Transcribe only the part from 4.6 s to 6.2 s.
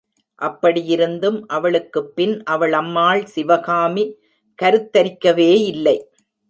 கருத்தரிக்கவே இல்லை.